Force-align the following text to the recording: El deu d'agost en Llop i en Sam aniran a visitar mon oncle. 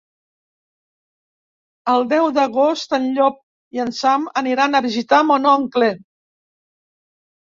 El 1.93 2.05
deu 2.13 2.29
d'agost 2.37 2.95
en 2.97 3.05
Llop 3.17 3.37
i 3.79 3.83
en 3.83 3.93
Sam 3.97 4.25
aniran 4.43 4.77
a 4.79 4.83
visitar 4.89 5.19
mon 5.27 5.45
oncle. 5.51 5.91